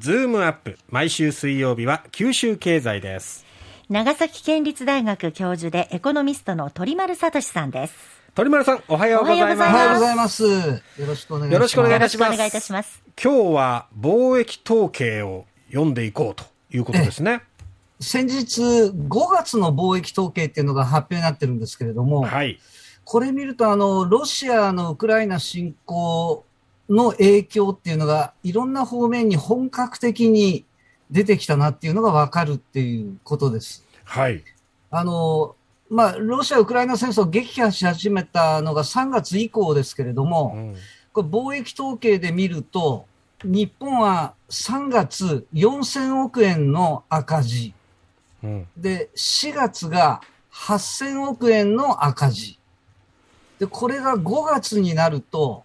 [0.00, 3.44] ズームアップ毎週水曜日は九州経済です。
[3.88, 7.94] 長崎県立大学教授でエコノミストの鳥丸聡さんです。
[8.36, 9.60] 鳥丸さんおはようございます。
[9.60, 10.44] おはようございます。
[10.44, 11.52] よろしくお願いします。
[11.52, 12.30] よろしくお願いいたします。
[12.30, 13.02] よろしくお願いいたします。
[13.20, 17.42] 今日は貿易統計を読んでいこうということですね。
[17.98, 22.60] 先日、5月の貿易統計っていうのが発表になってるんですけれども、はい。
[23.02, 26.44] これ見ると、あの、ロシアのウクライナ侵攻
[26.88, 30.64] の影響っていうのが、いろんな方面に本格的に
[31.10, 33.84] 出てきたなっていうのがわかるっていうことです。
[34.04, 34.42] はい
[34.90, 35.54] あの、
[35.90, 40.76] まあ、ロシア・ウクライナ戦争を撃破し始めたのが3月以降ですけれども、うん
[41.10, 43.06] これ貿易統計で見ると、
[43.42, 47.74] 日本は3月4000億円の赤字。
[48.44, 50.20] うんで、4月が
[50.52, 52.58] 8000億円の赤字。
[53.58, 55.64] で、これが5月になると、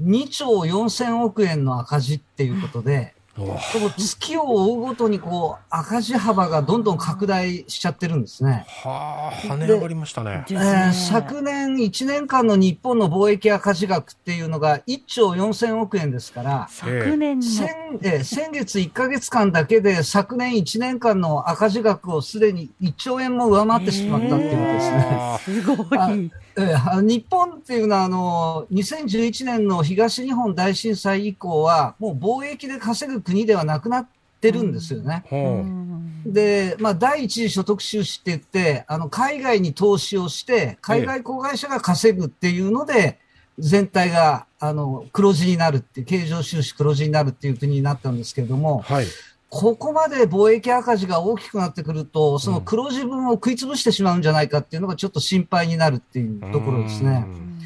[0.00, 8.64] 2兆4000億円の赤字っていうことで、おこの月を追うごとにこう赤字幅がどんどん拡大しちゃってるんですね。
[8.84, 10.44] はあ跳ね上がりましたね。
[10.48, 10.86] えー。
[10.88, 17.44] ね昨年1年間の日本の貿易赤字額っていうのが1兆4000億円ですから、昨年の。
[17.44, 17.70] 先
[18.02, 25.18] えー先月1ヶ月間だけで昨年1年間の赤字額をすでに1兆円も上回ってしまったっていうことですね。
[25.20, 34.08] あすごあい日本っていうのはあの、2011年の東日本大震災以降は、もう貿易で稼ぐ国ではなくなっ
[34.40, 35.24] てるんですよね。
[35.30, 35.44] ーう。
[35.46, 36.22] ほん。
[36.32, 43.18] で、まあ、第一次所得収支って言って、あの、海外に投資をして、海外子会社が稼ぐっていうので、
[43.58, 49.06] 全体が、あの、黒字になるっていう、経常収支黒字になるっていう国になったんですけれどうも、はい
[49.54, 57.24] ここまで貿易赤字が大きくなってくると、その黒字分を食い潰してしまうんじゃないかっていうのがちょっと心配になるっていうところですね。
[57.24, 57.30] う。
[57.30, 57.58] ん。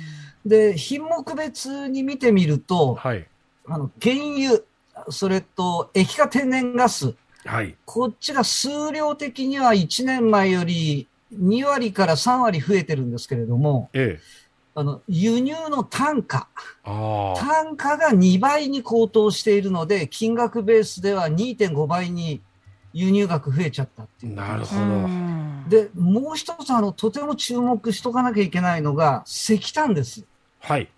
[0.45, 3.27] で、品目別に見てみると、はい。
[3.67, 4.61] あの、原油、
[5.09, 7.15] それと液化天然ガス、
[7.47, 7.75] はい。
[7.87, 14.48] こっちが数量的には1年前より2割から3割増えてるんですけれども、ええ
[14.79, 16.47] あの、輸入の単価、
[16.85, 22.41] 単価が2倍に高騰しているので、金額ベースでは2.5倍に
[22.93, 24.33] 輸入額増えちゃったっていう。
[24.35, 24.83] うなるほど。
[24.83, 25.65] ん。
[25.69, 30.25] で、もう一つ、あの、とても注目しとかなきゃいけないのが、石炭です。
[30.61, 30.89] はい。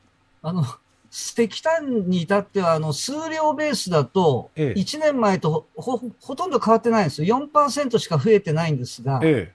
[0.42, 0.62] あの、
[1.10, 4.78] 石炭に至っては、あの、数量ベースだと、ええ。
[4.78, 7.34] 1年前とほほほとんど変わってないんですよ。
[7.34, 9.54] 4%しか増えてないんですが、え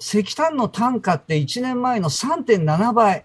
[0.00, 3.24] 石炭の単価って1年前の3.7倍。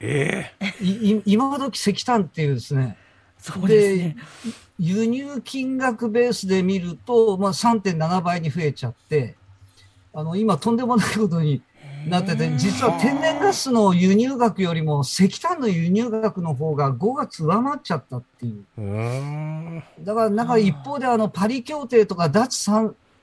[0.00, 2.96] えええい い今時石炭っていうですね。
[3.38, 4.16] そうですね
[4.78, 9.36] 輸入金額ベースで見ると、まあ、3.7倍に増えちゃって、
[10.12, 11.62] あの、今とんでもないことに
[12.08, 19.82] なってて、実は天然ガスの輸入額よりも石炭の輸入額の方が5月上回っちゃったっていう。
[20.00, 22.58] だから、なんか一方であの、パリ協定とか脱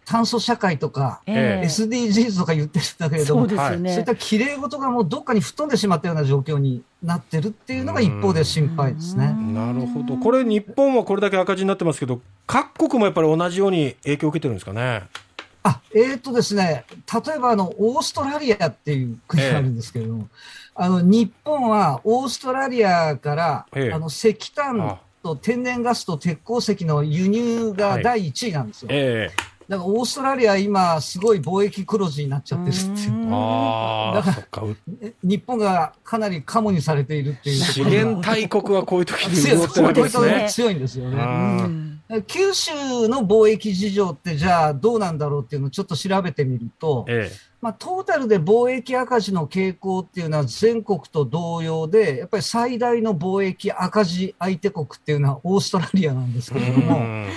[0.06, 1.66] 炭炭素社会とか、ええ。
[1.68, 9.34] SDGs とか言ってるんだけれどもそう、ですよそういっねた綺麗事がもうどっかに吹っ飛んでしまったような状況になってるっていうのが一方で心配ですね。
[9.54, 10.18] なるほど。
[10.18, 15.04] これ日本はこれだけ赤字になってますけど各国もやっぱり同じように影響を受けてるんですかね？
[15.64, 16.86] あ、えーとですね、
[17.28, 20.28] 例えばあの、オーストラリアっていう国があるんですけれども、
[20.74, 23.94] あの、日本はオーストラリアから、ええ。
[23.94, 28.88] あの、石炭と天然ガスと鉄鉱石の輸入が第1位なんですよ。
[28.92, 29.30] え
[29.68, 33.30] だからオーストラリア今すごい貿易黒字になっちゃってるっていう。
[33.30, 34.68] だから
[35.24, 40.28] 日本がかなりカモにされているっていう資源大国はこういう時に強い潤ってるわけですね。
[40.42, 41.18] が強いんですようね。
[41.18, 42.02] ん。
[42.28, 42.72] 九州
[43.08, 57.28] の貿易事情ってじゃあどうなんだろうっていうのをちょっと調べてみると、えまあ、トータルで貿易赤字の傾向っていうのは全国と同様で、やっぱり最大の貿易赤字相手国っていうのはオーストラリアなんですえけれども、うん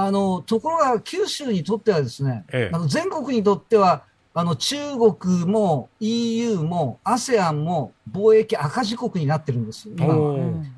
[0.00, 2.74] あの、ところが九州にとってはですね、ええ。
[2.74, 9.88] あの全国にとっては、あの中国も EU も ASEAN も貿易赤字国になってるんです。
[9.88, 10.14] 今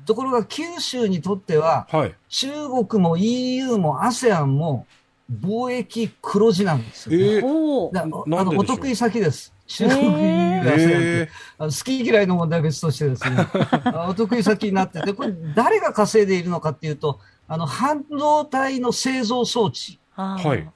[0.07, 2.15] ところが九州にとっては、はい。
[2.29, 2.49] 中
[2.87, 4.87] 国も EU も ASEAN も
[5.31, 7.23] 貿易黒字なんですよ、ね。
[7.23, 7.41] ええ。
[7.43, 7.93] おー。
[7.93, 8.53] だあなんででしょう？
[8.55, 9.53] のお得意先です。
[9.67, 11.29] 中国、へ EU、ー ASEAN ってえ
[11.59, 13.37] あの好き嫌いの問題は別としてですね、
[13.85, 17.19] あお得意先になってて、これ誰が稼いでいるのかっていうと、
[17.51, 20.69] あの半導体の製造装置、はい。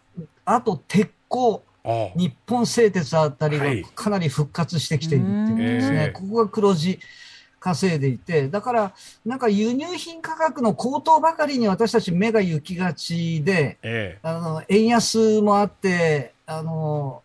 [0.44, 3.86] あと鉄鋼、ああ日本製鉄あたりがはい。
[3.96, 6.06] かなり復活してきているっていうことですね。
[6.08, 6.14] うん。
[6.30, 7.00] ここが黒字
[7.62, 8.94] 稼いでいて、だから、
[9.26, 14.20] なんか輸入品価格の高騰ばかりに私たち目が行きがちで、え。
[14.22, 17.24] あの、円安もあって、あの、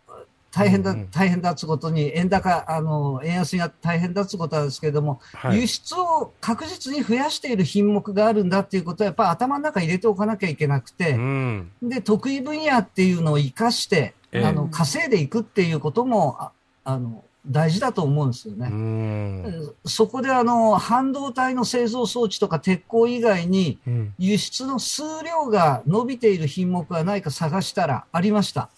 [0.51, 11.71] 大変だ、うんうん大変だっつうことに、円高、あの、円安になって大変だっつうことなんですけれども、はい輸出を確実に増やしている品目があるんだっていうことは、やっぱり頭の中に入れておかなきゃいけなくて、うん。
[11.81, 16.51] で、得意分野っていうのを活かして、ええあの、稼いでいくっていうことも、あ
[16.83, 18.67] あの、大事だと思うんですようね。
[18.69, 19.73] ん。
[19.85, 24.13] そこであの、半導体の製造装置とか鉄鋼以外に、うん。
[24.19, 28.69] 輸出の数量が伸びている品目はないか探したらありました。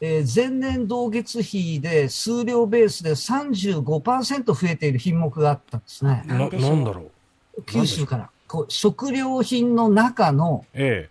[0.00, 6.28] ほえー前年同月比で数量ベースで35%増えている品目があったんですねう。。
[6.28, 7.10] な、なんだろ
[7.58, 7.62] う。
[7.64, 8.30] 九州から。
[8.48, 11.08] こう食料品の中のえ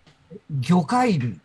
[0.60, 1.38] 魚介類。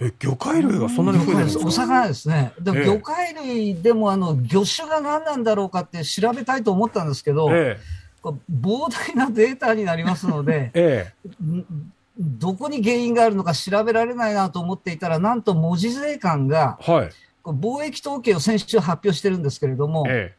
[0.00, 0.06] え。
[0.06, 1.66] え、魚介類がそんなに増えてるんですか？
[1.66, 2.52] お魚ですね。
[2.60, 7.78] でええ魚介類でもあの魚種が何なんだろうかって調べたいと思ったんですけど、え
[8.20, 16.92] こう膨大なデータになりますので え。、えんどこに原因があるのか調べられないなと思っていたら、なんと文字税関がえ。
[16.92, 17.10] はい。
[17.42, 20.34] こう貿易統計を先週発表してるんですけれども、え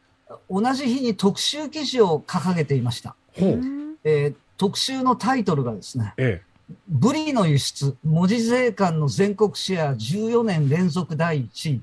[0.50, 3.14] 同じ日に特集記事を掲げていました。
[3.36, 3.40] え。
[3.40, 3.60] ほう。
[4.04, 6.40] えー特集のタイトルがですね、え
[6.88, 11.82] ブリの輸出、文字税関の全国シェア14年連続第1位。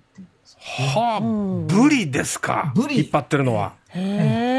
[0.58, 2.72] はうんあ、ブリですか？
[2.74, 3.74] ブリ引っ張ってるのは。
[3.90, 4.51] へえ。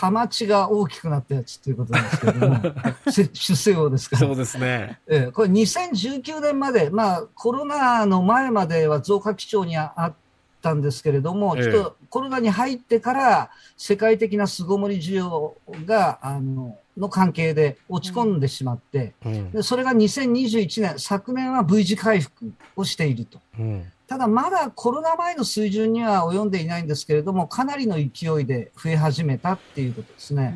[0.00, 2.56] ハマチが大きくなったやつということなんですけれども、
[3.12, 4.36] せ出世魚ですからそう。
[4.36, 4.98] ですね。
[5.06, 10.14] えーこれ2019年まで、まあコロナの前までは増加基調にああっ
[10.62, 15.54] たんですけれども、ええちょっとコロナに入ってから世界的な巣ごもり需要
[15.84, 19.52] が、あの、の関係で落ち込んでしまって、うん。
[19.52, 23.38] でそれが2021年、昨年は V 字回復をしていると。
[23.58, 23.92] うん。
[24.10, 30.52] ただまだコロナ前の水準には及んでいないんですけれども、かなりの勢いで増え始めたっていうことですね。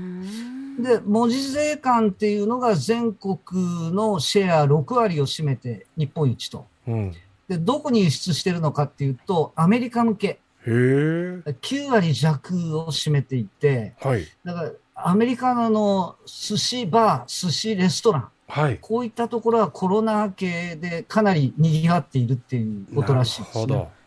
[0.81, 3.39] で、文字税関っていうのが全国
[3.93, 6.67] のシェア6割を占めて日本一と。
[6.89, 7.15] うん。
[7.47, 10.73] で、どこに輸出してるのかっていうと、アメリカ向け、へえ。
[11.47, 14.27] 9割弱を占めていて、はい。
[14.45, 18.79] だからアメリカのあの寿司バー、寿司レストラン、はい。
[18.81, 23.67] こういったところはコロナ明けでかなり賑わっているっていうことらしいです、ね。
[23.67, 24.05] なるほど。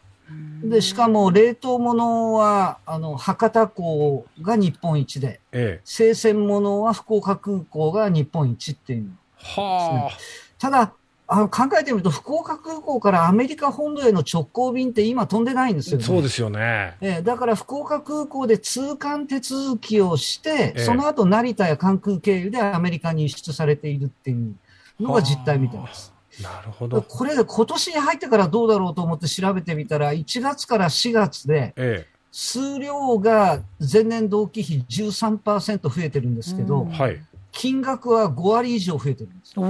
[0.70, 5.82] で、しかも冷凍物は、あの、博多港が日本一で、ええ。
[5.86, 9.12] 生鮮物は福岡空港が日本一っていう。
[9.38, 10.12] は
[10.60, 10.94] ただ、
[11.30, 16.00] あの考えてみると、福岡空港からアメリカ本土への直行便って今飛んでないんですよあ。
[16.00, 16.06] ね。
[16.06, 16.96] そうですよね。
[17.02, 24.56] ええだから福岡空港で通関手続きをして、ええその後成田や関空経由でアメリカに輸出されているっていう
[25.02, 26.14] のが実態みたいです。
[26.42, 27.02] なるほど。
[27.02, 36.98] これで今年に入ってからどうだろうと思って調べてみたら、1月から4月でえ数量が前年同期比13%増えてるんですけど、うんえ。
[36.98, 37.20] はい。
[37.58, 39.64] 金額は5割以上増えてるんですよ。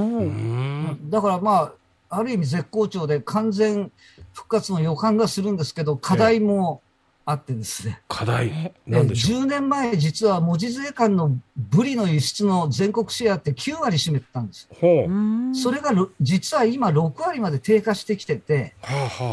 [1.09, 1.73] だからま
[2.09, 3.91] あ、ある意味絶好調で完全
[4.33, 6.81] 復活の予感がするんですけど、課題も
[7.25, 8.01] あってですね。
[8.09, 8.73] 課題え。
[8.85, 14.67] なんでしょう？10年前、実は文字税関のブリの輸出の全国シェアって9割占めてたんです
[15.53, 18.75] それがろ実は今6割まで低下してきてて、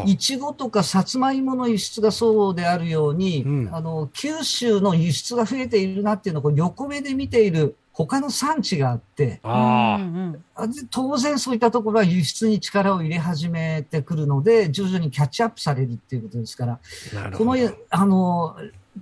[0.05, 9.39] いちごとかさつまいもの輸出がそうであるように、うんあの、九州の輸出が増えているなっていうのをこう横目で見ている他の産地があって、
[10.91, 16.79] 当然そういったところは輸出に力を入れ始めてくるので、徐々にキャッチアップされるっていうことですから。
[17.37, 17.55] この、
[17.89, 18.57] あの、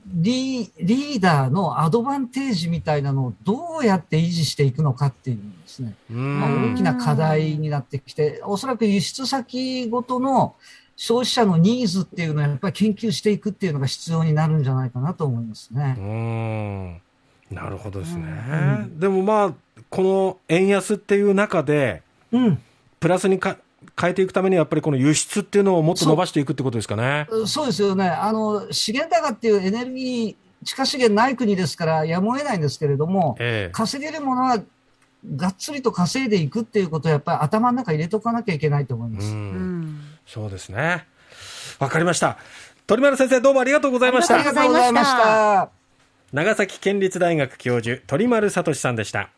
[0.05, 10.55] リリーダーのアドバンテージみたいなのをどうやって維持していくのかっていうのですね、うまあ、ん大きな課題になってきて、おそらく輸出先ごとの
[10.95, 17.01] 消費者のニーズっていうのをやっぱり研究していくっていうのが必要になるんじゃないかなと思いますね。
[17.53, 17.63] うん。
[17.63, 18.23] なるほどですね。
[18.51, 18.55] う
[18.85, 19.53] んでもまあ、
[19.89, 22.61] この円安っていう中で、うん。
[22.99, 23.57] プラスにか
[23.99, 27.27] 変えていくためには、やっぱりこの輸出っていうのをもっと伸ばしていくってことですかね。
[27.45, 28.07] そうですよね。
[28.09, 33.71] あの、資源高っていうエネルギー、地下資源ない国ですからやむを得ないんですけれども、ええ。
[33.73, 34.57] 稼げるものは
[35.35, 39.21] がっつりと稼いでいくっていうことをやっぱり頭の中に入れとかなきゃいけないと思いまう。
[39.21, 39.27] す。
[39.27, 41.05] うんんそうですね。
[41.79, 42.37] わかりました。
[42.87, 44.43] 鳥丸先生、どうもありがとうございましたあり。
[44.43, 45.82] がとうございました。
[46.33, 49.29] 長崎県立大学教授、鳥丸聡さんでした。